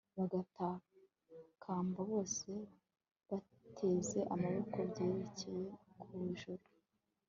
[0.17, 2.49] bagatakamba bose
[3.29, 5.53] bateze amaboko bayerekeje
[6.01, 6.63] ku ijuru